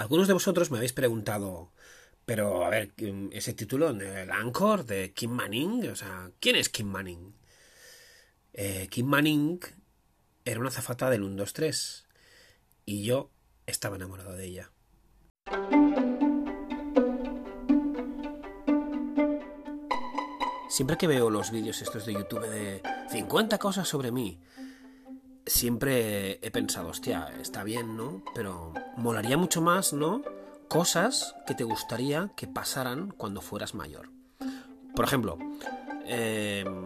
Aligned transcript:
algunos 0.00 0.26
de 0.26 0.32
vosotros 0.32 0.70
me 0.70 0.78
habéis 0.78 0.94
preguntado, 0.94 1.72
pero 2.24 2.64
a 2.64 2.70
ver, 2.70 2.94
ese 3.32 3.52
título, 3.52 3.90
el 3.90 4.30
Anchor 4.30 4.86
de 4.86 5.12
Kim 5.12 5.30
Manning, 5.30 5.90
o 5.90 5.94
sea, 5.94 6.30
¿quién 6.40 6.56
es 6.56 6.70
Kim 6.70 6.86
Manning? 6.86 7.34
Eh, 8.54 8.88
Kim 8.90 9.06
Manning 9.06 9.60
era 10.46 10.58
una 10.58 10.70
zafata 10.70 11.10
del 11.10 11.22
1, 11.22 11.36
2, 11.36 11.52
3 11.52 12.06
y 12.86 13.04
yo 13.04 13.30
estaba 13.66 13.96
enamorado 13.96 14.32
de 14.32 14.46
ella. 14.46 14.72
Siempre 20.70 20.96
que 20.96 21.08
veo 21.08 21.28
los 21.28 21.50
vídeos 21.50 21.82
estos 21.82 22.06
de 22.06 22.14
YouTube 22.14 22.48
de 22.48 22.82
50 23.10 23.58
cosas 23.58 23.86
sobre 23.86 24.12
mí, 24.12 24.40
siempre 25.50 26.38
he 26.46 26.50
pensado, 26.50 26.88
hostia, 26.88 27.28
está 27.40 27.64
bien, 27.64 27.96
¿no? 27.96 28.22
Pero 28.34 28.72
molaría 28.96 29.36
mucho 29.36 29.60
más, 29.60 29.92
¿no? 29.92 30.22
Cosas 30.68 31.34
que 31.46 31.54
te 31.54 31.64
gustaría 31.64 32.30
que 32.36 32.46
pasaran 32.46 33.10
cuando 33.16 33.40
fueras 33.40 33.74
mayor. 33.74 34.10
Por 34.94 35.04
ejemplo, 35.04 35.38
em, 36.06 36.84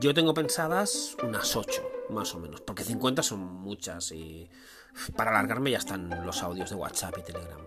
yo 0.00 0.12
tengo 0.12 0.34
pensadas 0.34 1.16
unas 1.22 1.54
8, 1.54 1.82
más 2.10 2.34
o 2.34 2.40
menos, 2.40 2.60
porque 2.60 2.82
50 2.82 3.22
son 3.22 3.40
muchas 3.40 4.10
y 4.10 4.48
para 5.16 5.30
alargarme 5.30 5.70
ya 5.70 5.78
están 5.78 6.26
los 6.26 6.42
audios 6.42 6.70
de 6.70 6.76
WhatsApp 6.76 7.16
y 7.18 7.22
Telegram. 7.22 7.60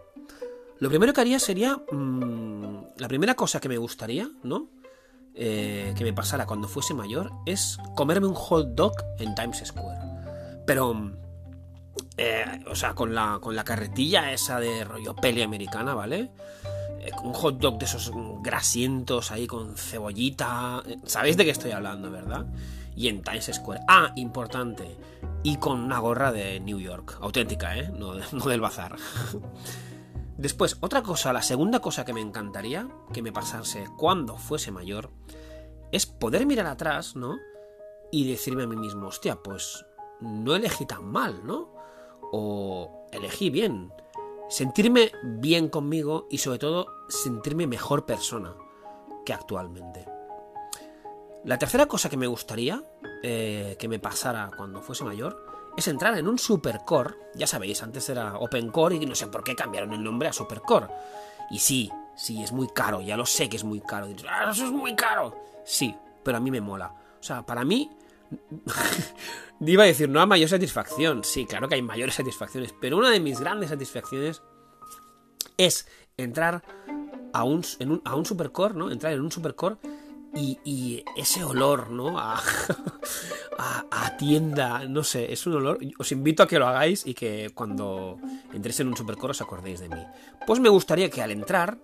Lo 0.80 0.90
primero 0.90 1.14
que 1.14 1.22
haría 1.22 1.40
sería... 1.40 1.78
Mm, 1.92 2.84
la 2.98 3.08
primera 3.08 3.36
cosa 3.36 3.60
que 3.60 3.70
me 3.70 3.78
gustaría, 3.78 4.30
¿no? 4.44 4.68
Eh, 5.34 5.94
que 5.98 6.04
me 6.04 6.14
pasara 6.14 6.46
cuando 6.46 6.68
fuese 6.68 6.94
mayor 6.94 7.32
es 7.46 7.80
comerme 7.96 8.28
un 8.28 8.36
hot 8.36 8.68
dog 8.76 8.94
en 9.18 9.34
Times 9.34 9.64
Square. 9.66 10.13
Pero, 10.66 11.12
eh, 12.18 12.64
o 12.68 12.76
sea, 12.76 12.94
con 12.94 13.14
la, 13.14 13.40
con 13.42 13.56
la 13.56 13.64
carretilla 13.64 14.32
esa 14.32 14.60
de 14.60 14.84
rollo 14.84 15.16
peli 15.16 15.42
americana, 15.42 15.94
¿vale? 15.94 16.32
Eh, 17.00 17.12
un 17.24 17.34
hot 17.34 17.58
dog 17.58 17.78
de 17.80 17.86
esos 17.86 18.12
grasientos 18.42 19.32
ahí 19.32 19.48
con 19.48 19.76
cebollita. 19.76 20.84
¿Sabéis 21.06 21.38
de 21.38 21.46
qué 21.46 21.52
estoy 21.52 21.72
hablando, 21.72 22.10
verdad? 22.10 22.46
Y 22.96 23.08
en 23.08 23.22
Times 23.22 23.52
Square. 23.54 23.82
Ah, 23.88 24.14
importante. 24.16 24.98
Y 25.44 25.58
con 25.58 25.80
una 25.80 26.00
gorra 26.00 26.32
de 26.32 26.60
New 26.60 26.80
York. 26.80 27.18
Auténtica, 27.22 27.78
¿eh? 27.78 27.92
No, 27.92 28.14
no 28.32 28.46
del 28.46 28.62
bazar. 28.62 28.96
Después, 30.38 30.78
otra 30.82 31.04
cosa, 31.04 31.32
la 31.32 31.42
segunda 31.42 31.80
cosa 31.80 32.06
que 32.06 32.14
me 32.14 32.22
encantaría 32.22 32.88
que 33.14 33.22
me 33.22 33.32
pasase 33.32 33.86
cuando 33.98 34.38
fuese 34.38 34.72
mayor, 34.72 35.12
es 35.92 36.08
poder 36.08 36.46
mirar 36.48 36.66
atrás, 36.66 37.16
¿no? 37.16 37.38
Y 38.12 38.28
decirme 38.28 38.64
a 38.64 38.68
mí 38.68 38.76
mismo, 38.76 39.08
hostia, 39.08 39.36
pues 39.36 39.86
no 40.24 40.56
elegí 40.56 40.86
tan 40.86 41.06
mal, 41.06 41.46
¿no? 41.46 41.74
O 42.32 43.08
elegí 43.12 43.50
bien. 43.50 43.94
Sentirme 44.50 45.12
bien 45.24 45.70
conmigo 45.70 46.28
y 46.30 46.38
sobre 46.40 46.60
todo 46.60 46.88
sentirme 47.10 47.68
mejor 47.68 48.06
persona 48.06 48.56
que 49.26 49.34
actualmente. 49.34 50.06
La 51.44 51.58
tercera 51.58 51.88
cosa 51.88 52.10
que 52.10 52.18
me 52.18 52.28
gustaría 52.28 52.84
eh, 53.22 53.76
que 53.78 53.88
me 53.88 54.00
pasara 54.00 54.52
cuando 54.56 54.82
fuese 54.82 55.04
mayor 55.04 55.46
es 55.76 55.88
entrar 55.88 56.18
en 56.18 56.28
un 56.28 56.40
Supercore. 56.40 57.16
Ya 57.36 57.48
sabéis, 57.48 57.82
antes 57.84 58.08
era 58.10 58.38
OpenCore 58.38 58.96
y 58.96 59.06
no 59.06 59.16
sé 59.16 59.28
por 59.28 59.44
qué 59.44 59.56
cambiaron 59.56 59.94
el 59.94 60.04
nombre 60.04 60.30
a 60.30 60.34
Supercore. 60.34 60.88
Y 61.50 61.60
sí, 61.60 61.92
sí, 62.16 62.42
es 62.42 62.52
muy 62.52 62.68
caro, 62.68 63.02
ya 63.02 63.18
lo 63.18 63.26
sé 63.26 63.50
que 63.50 63.58
es 63.58 63.64
muy 63.64 63.82
caro. 63.82 64.08
Ah, 64.30 64.50
eso 64.52 64.66
es 64.66 64.72
muy 64.72 64.96
caro. 64.96 65.36
Sí, 65.66 65.96
pero 66.24 66.38
a 66.38 66.40
mí 66.40 66.52
me 66.52 66.62
mola. 66.62 66.94
O 67.20 67.24
sea, 67.24 67.46
para 67.46 67.64
mí... 67.64 67.90
Iba 69.62 69.84
a 69.84 69.88
decir, 69.88 70.10
no 70.10 70.20
hay 70.20 70.28
mayor 70.28 70.50
satisfacción. 70.50 71.24
Sí, 71.24 71.46
claro 71.46 71.68
que 71.68 71.76
hay 71.76 71.82
mayores 71.82 72.16
satisfacciones, 72.16 72.74
pero 72.80 72.98
una 72.98 73.10
de 73.10 73.20
mis 73.20 73.40
grandes 73.40 73.70
satisfacciones 73.70 74.42
es 75.58 75.88
entrar 76.18 76.64
a 77.34 77.44
un, 77.44 77.64
a 78.04 78.16
un 78.16 78.26
supercore, 78.26 78.74
¿no? 78.76 78.92
Entrar 78.92 79.14
en 79.14 79.22
un 79.22 79.32
supercore 79.32 79.78
y, 80.36 81.04
ese 81.16 81.44
olor, 81.44 81.92
¿no? 81.92 82.18
A, 83.56 83.86
a, 83.92 84.18
tienda, 84.18 84.86
no 84.88 85.04
sé, 85.04 85.32
es 85.32 85.46
un 85.46 85.54
olor. 85.54 85.78
Os 86.00 86.12
invito 86.12 86.42
a 86.42 86.48
que 86.48 86.58
lo 86.58 86.68
hagáis 86.68 87.06
y 87.06 87.14
que 87.14 87.52
cuando 87.54 88.18
entréis 88.52 88.80
en 88.80 88.88
un 88.88 88.98
supercore 88.98 89.30
os 89.30 89.42
acordéis 89.42 89.80
de 89.80 89.90
mí. 89.90 90.04
Pues 90.48 90.60
me 90.60 90.70
gustaría 90.70 91.12
que 91.12 91.22
al 91.22 91.30
entrar 91.30 91.78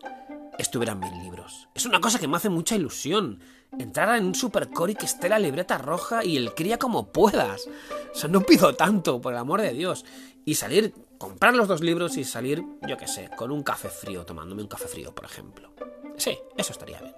estuvieran 0.62 1.00
mil 1.00 1.18
libros. 1.20 1.68
Es 1.74 1.86
una 1.86 2.02
cosa 2.02 2.20
que 2.20 2.28
me 2.28 2.38
hace 2.38 2.50
mucha 2.50 2.76
ilusión. 2.76 3.40
Entrar 3.78 4.18
en 4.18 4.26
un 4.26 4.36
supercore 4.36 4.94
y 4.94 4.96
que 4.96 5.06
esté 5.06 5.30
la 5.30 5.40
libreta 5.40 5.78
roja 5.78 6.24
y 6.24 6.38
el 6.38 6.54
cría 6.54 6.78
como 6.78 7.12
puedas. 7.12 7.68
O 8.14 8.16
sea, 8.16 8.30
no 8.30 8.42
pido 8.42 8.76
tanto, 8.76 9.22
por 9.22 9.34
el 9.34 9.40
amor 9.40 9.62
de 9.62 9.74
Dios. 9.74 10.06
Y 10.46 10.56
salir, 10.56 10.94
comprar 11.18 11.54
los 11.54 11.68
dos 11.68 11.82
libros 11.82 12.18
y 12.18 12.24
salir, 12.24 12.64
yo 12.88 12.98
qué 12.98 13.08
sé, 13.08 13.30
con 13.36 13.52
un 13.52 13.64
café 13.64 13.90
frío, 13.90 14.26
tomándome 14.26 14.62
un 14.62 14.68
café 14.68 14.88
frío, 14.88 15.14
por 15.14 15.26
ejemplo. 15.26 15.72
Sí, 16.18 16.38
eso 16.58 16.74
estaría 16.74 17.00
bien. 17.00 17.16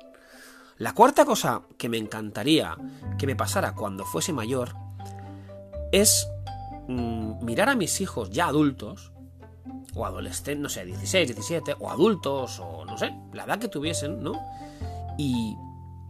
La 0.78 0.94
cuarta 0.94 1.26
cosa 1.26 1.62
que 1.78 1.90
me 1.90 1.98
encantaría 1.98 2.76
que 3.18 3.28
me 3.28 3.36
pasara 3.36 3.76
cuando 3.76 4.04
fuese 4.04 4.34
mayor 4.34 4.76
es 5.92 6.28
mm, 6.88 7.46
mirar 7.46 7.70
a 7.70 7.76
mis 7.76 8.02
hijos 8.02 8.30
ya 8.32 8.48
adultos, 8.48 9.11
o 9.96 10.06
adolescentes, 10.06 10.60
no 10.60 10.70
sé, 10.70 10.86
16, 10.86 11.28
17, 11.30 11.76
o 11.80 11.90
adultos, 11.90 12.60
o 12.60 12.86
no 12.86 12.98
sé, 12.98 13.14
la 13.34 13.44
edad 13.44 13.60
que 13.60 13.68
tuviesen, 13.68 14.24
¿no? 14.24 14.40
Y, 15.18 15.56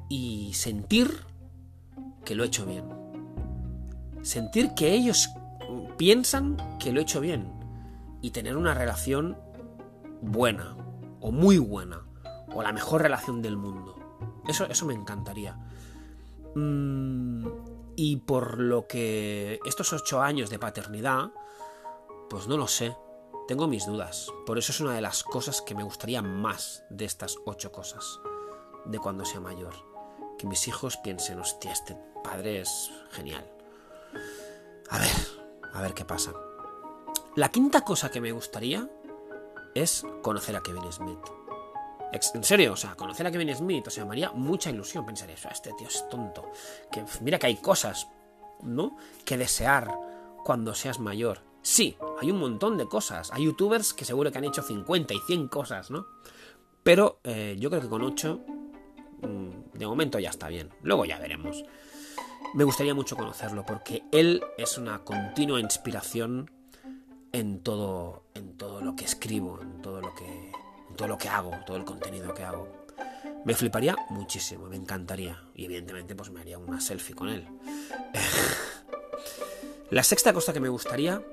y 0.09 0.53
sentir 0.53 1.25
que 2.23 2.35
lo 2.35 2.44
he 2.44 2.47
hecho 2.47 2.66
bien. 2.66 2.85
Sentir 4.22 4.73
que 4.75 4.94
ellos 4.94 5.29
piensan 5.97 6.57
que 6.79 6.91
lo 6.91 7.00
he 7.00 7.03
hecho 7.03 7.19
bien. 7.19 7.51
Y 8.22 8.31
tener 8.31 8.56
una 8.56 8.73
relación 8.73 9.38
buena, 10.22 10.75
o 11.19 11.31
muy 11.31 11.57
buena, 11.57 12.03
o 12.53 12.61
la 12.61 12.72
mejor 12.72 13.01
relación 13.01 13.41
del 13.41 13.57
mundo. 13.57 13.95
Eso, 14.47 14.66
eso 14.66 14.85
me 14.85 14.94
encantaría. 14.94 15.57
Mm, 16.56 17.47
y 17.95 18.17
por 18.17 18.59
lo 18.59 18.88
que 18.88 19.59
estos 19.66 19.94
ocho 19.94 20.22
años 20.22 20.50
de 20.50 20.59
paternidad, 20.59 21.31
pues 22.29 22.47
no 22.47 22.57
lo 22.57 22.67
sé. 22.67 22.95
Tengo 23.47 23.68
mis 23.68 23.85
dudas. 23.85 24.31
Por 24.46 24.57
eso 24.57 24.72
es 24.72 24.79
una 24.79 24.94
de 24.94 25.02
las 25.02 25.24
cosas 25.24 25.62
que 25.62 25.75
me 25.75 25.84
gustaría 25.84 26.22
más 26.22 26.84
de 26.90 27.06
estas 27.06 27.38
ocho 27.46 27.72
cosas. 27.72 28.19
De 28.85 29.00
cuando 29.00 29.25
sea 29.25 29.40
mayor. 29.40 29.74
Que 30.38 30.47
mis 30.47 30.68
hijos 30.68 30.97
piensen, 30.97 31.40
hostia, 31.40 31.72
este 31.72 31.97
padre 32.24 32.62
es 32.62 32.91
genial. 33.12 33.46
A 34.90 35.00
ver, 35.00 35.09
a 35.74 35.81
ver 35.81 35.94
qué 35.94 36.06
pasa. 36.06 36.34
La 37.35 37.50
quinta 37.50 37.81
cosa 37.81 38.12
que 38.12 38.22
me 38.22 38.31
gustaría 38.31 38.90
es 39.73 40.06
conocer 40.22 40.56
a 40.56 40.62
Kevin 40.62 40.91
Smith. 40.91 41.19
En 42.12 42.44
serio, 42.44 42.73
o 42.73 42.75
sea, 42.75 42.96
conocer 42.96 43.25
a 43.25 43.31
Kevin 43.31 43.56
Smith, 43.56 43.88
o 43.88 43.90
sea, 43.90 44.03
me 44.03 44.12
haría 44.12 44.31
mucha 44.31 44.69
ilusión 44.69 45.06
pensar 45.06 45.29
eso. 45.29 45.47
Este 45.50 45.72
tío 45.78 45.88
es 45.88 46.08
tonto. 46.09 46.52
Que 46.91 47.06
mira 47.22 47.40
que 47.40 47.47
hay 47.47 47.58
cosas, 47.58 48.08
¿no? 48.62 48.97
Que 49.23 49.38
desear 49.38 49.97
cuando 50.44 50.75
seas 50.75 51.00
mayor. 51.00 51.41
Sí, 51.62 51.97
hay 52.21 52.31
un 52.31 52.39
montón 52.39 52.77
de 52.77 52.85
cosas. 52.85 53.31
Hay 53.33 53.45
youtubers 53.45 53.93
que 53.93 54.05
seguro 54.05 54.31
que 54.31 54.37
han 54.37 54.43
hecho 54.43 54.61
50 54.61 55.13
y 55.13 55.19
100 55.19 55.47
cosas, 55.47 55.89
¿no? 55.89 56.05
Pero 56.83 57.19
eh, 57.23 57.55
yo 57.59 57.69
creo 57.69 57.81
que 57.81 57.89
con 57.89 58.03
8, 58.03 58.39
mm, 59.21 59.77
de 59.77 59.87
momento 59.87 60.19
ya 60.19 60.29
está 60.29 60.47
bien. 60.47 60.69
Luego 60.83 61.05
ya 61.05 61.17
veremos. 61.17 61.63
Me 62.53 62.63
gustaría 62.63 62.93
mucho 62.93 63.15
conocerlo 63.15 63.65
porque 63.65 64.03
él 64.11 64.43
es 64.57 64.77
una 64.77 64.99
continua 65.03 65.59
inspiración 65.59 66.51
en 67.31 67.61
todo, 67.61 68.23
en 68.35 68.55
todo 68.55 68.81
lo 68.81 68.95
que 68.95 69.05
escribo, 69.05 69.59
en 69.61 69.81
todo 69.81 70.01
lo 70.01 70.13
que 70.13 70.51
todo 70.95 71.07
lo 71.07 71.17
que 71.17 71.29
hago, 71.29 71.51
todo 71.65 71.77
el 71.77 71.85
contenido 71.85 72.33
que 72.33 72.43
hago. 72.43 72.67
Me 73.45 73.55
fliparía 73.55 73.95
muchísimo, 74.09 74.67
me 74.67 74.75
encantaría. 74.75 75.41
Y 75.55 75.65
evidentemente 75.65 76.13
pues 76.13 76.29
me 76.29 76.41
haría 76.41 76.59
una 76.59 76.81
selfie 76.81 77.15
con 77.15 77.29
él. 77.29 77.47
La 79.89 80.03
sexta 80.03 80.33
cosa 80.33 80.53
que 80.53 80.59
me 80.59 80.69
gustaría 80.69 81.23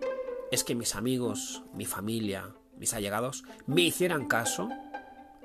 es 0.50 0.64
que 0.64 0.74
mis 0.74 0.94
amigos, 0.94 1.62
mi 1.74 1.84
familia, 1.84 2.54
mis 2.76 2.94
allegados 2.94 3.44
me 3.66 3.82
hicieran 3.82 4.26
caso. 4.26 4.68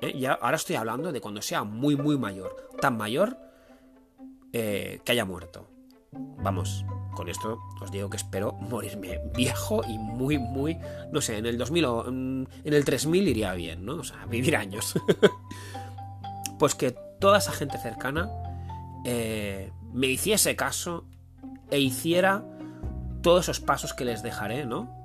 ¿eh? 0.00 0.18
Ya, 0.18 0.32
ahora 0.32 0.56
estoy 0.56 0.76
hablando 0.76 1.12
de 1.12 1.20
cuando 1.20 1.42
sea 1.42 1.64
muy, 1.64 1.96
muy 1.96 2.16
mayor. 2.16 2.70
Tan 2.80 2.96
mayor 2.96 3.38
eh, 4.52 5.00
que 5.04 5.12
haya 5.12 5.24
muerto. 5.24 5.68
Vamos, 6.12 6.84
con 7.14 7.28
esto 7.28 7.58
os 7.80 7.90
digo 7.90 8.08
que 8.08 8.16
espero 8.16 8.52
morirme 8.52 9.20
viejo 9.34 9.82
y 9.88 9.98
muy, 9.98 10.38
muy, 10.38 10.78
no 11.10 11.20
sé, 11.20 11.38
en 11.38 11.46
el 11.46 11.58
2000 11.58 11.84
o 11.86 12.06
en 12.06 12.48
el 12.64 12.84
3000 12.84 13.28
iría 13.28 13.52
bien, 13.54 13.84
¿no? 13.84 13.96
O 13.96 14.04
sea, 14.04 14.24
vivir 14.26 14.56
años. 14.56 14.94
pues 16.58 16.74
que 16.74 16.92
toda 17.18 17.38
esa 17.38 17.52
gente 17.52 17.78
cercana 17.78 18.30
eh, 19.04 19.72
me 19.92 20.06
hiciese 20.06 20.54
caso 20.56 21.04
e 21.70 21.80
hiciera 21.80 22.44
todos 23.24 23.46
esos 23.46 23.60
pasos 23.60 23.94
que 23.94 24.04
les 24.04 24.22
dejaré, 24.22 24.66
¿no? 24.66 25.02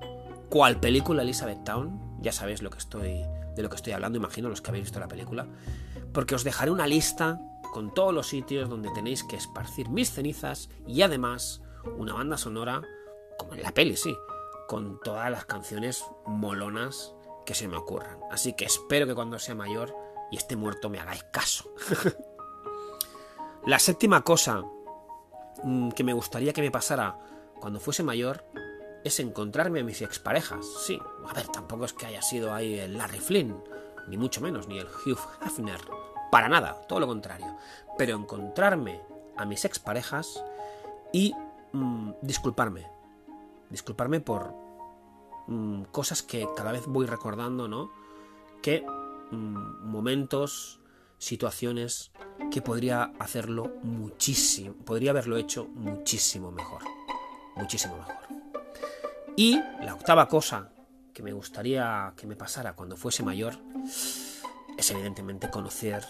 Cual 0.49 0.77
película 0.81 1.21
Elizabeth 1.21 1.63
Town, 1.63 2.17
ya 2.19 2.33
sabéis 2.33 2.61
lo 2.61 2.69
que 2.69 2.77
estoy, 2.77 3.23
de 3.55 3.63
lo 3.63 3.69
que 3.69 3.77
estoy 3.77 3.93
hablando, 3.93 4.17
imagino 4.17 4.49
los 4.49 4.61
que 4.61 4.69
habéis 4.69 4.83
visto 4.83 4.99
la 4.99 5.07
película, 5.07 5.47
porque 6.13 6.35
os 6.35 6.43
dejaré 6.43 6.69
una 6.69 6.85
lista 6.85 7.39
con 7.71 7.93
todos 7.93 8.13
los 8.13 8.27
sitios 8.27 8.67
donde 8.67 8.91
tenéis 8.91 9.23
que 9.23 9.37
esparcir 9.37 9.87
mis 9.87 10.11
cenizas 10.11 10.69
y 10.85 11.01
además 11.01 11.61
una 11.97 12.13
banda 12.13 12.37
sonora, 12.37 12.81
como 13.37 13.53
en 13.53 13.63
la 13.63 13.71
peli, 13.71 13.95
sí, 13.95 14.13
con 14.67 14.99
todas 14.99 15.31
las 15.31 15.45
canciones 15.45 16.03
molonas 16.25 17.13
que 17.45 17.55
se 17.55 17.69
me 17.69 17.77
ocurran. 17.77 18.19
Así 18.31 18.53
que 18.53 18.65
espero 18.65 19.07
que 19.07 19.15
cuando 19.15 19.39
sea 19.39 19.55
mayor 19.55 19.95
y 20.29 20.35
esté 20.35 20.57
muerto 20.57 20.89
me 20.89 20.99
hagáis 20.99 21.23
caso. 21.31 21.73
La 23.65 23.79
séptima 23.79 24.23
cosa 24.23 24.61
mm, 25.63 25.91
que 25.91 26.03
me 26.03 26.11
gustaría 26.11 26.51
que 26.51 26.61
me 26.61 26.71
pasara 26.71 27.17
cuando 27.59 27.79
fuese 27.79 28.03
mayor 28.03 28.43
es 29.03 29.19
encontrarme 29.19 29.81
a 29.81 29.83
mis 29.83 30.01
exparejas. 30.01 30.65
Sí, 30.85 30.99
a 31.27 31.33
ver, 31.33 31.47
tampoco 31.47 31.85
es 31.85 31.93
que 31.93 32.05
haya 32.05 32.21
sido 32.21 32.53
ahí 32.53 32.79
el 32.79 32.97
Larry 32.97 33.19
Flynn, 33.19 33.63
ni 34.07 34.17
mucho 34.17 34.41
menos, 34.41 34.67
ni 34.67 34.79
el 34.79 34.87
Hugh 34.87 35.19
Hefner. 35.41 35.79
Para 36.31 36.49
nada, 36.49 36.81
todo 36.87 36.99
lo 36.99 37.07
contrario. 37.07 37.57
Pero 37.97 38.15
encontrarme 38.15 39.01
a 39.37 39.45
mis 39.45 39.65
exparejas 39.65 40.43
y 41.11 41.33
mm, 41.73 42.11
disculparme. 42.21 42.87
Disculparme 43.69 44.19
por 44.19 44.53
mm, 45.47 45.83
cosas 45.91 46.23
que 46.23 46.47
cada 46.55 46.71
vez 46.71 46.85
voy 46.87 47.05
recordando, 47.05 47.67
¿no? 47.67 47.91
Que 48.61 48.85
mm, 49.31 49.89
momentos, 49.89 50.79
situaciones 51.17 52.11
que 52.51 52.61
podría 52.61 53.11
hacerlo 53.19 53.71
muchísimo, 53.83 54.73
podría 54.85 55.11
haberlo 55.11 55.37
hecho 55.37 55.65
muchísimo 55.65 56.51
mejor. 56.51 56.98
Muchísimo 57.59 57.97
mejor. 57.97 58.15
Y 59.35 59.61
la 59.81 59.93
octava 59.93 60.27
cosa 60.27 60.69
que 61.13 61.21
me 61.21 61.33
gustaría 61.33 62.13
que 62.15 62.25
me 62.25 62.37
pasara 62.37 62.73
cuando 62.73 62.95
fuese 62.95 63.21
mayor 63.21 63.57
es 64.77 64.91
evidentemente 64.91 65.49
conocer, 65.49 66.05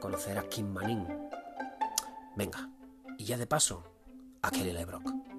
conocer 0.00 0.38
a 0.38 0.48
Kim 0.48 0.72
Manning. 0.72 1.06
Venga, 2.36 2.70
y 3.18 3.24
ya 3.24 3.36
de 3.36 3.46
paso, 3.48 3.82
a 4.42 4.50
Kelly 4.50 4.72
LeBrock. 4.72 5.31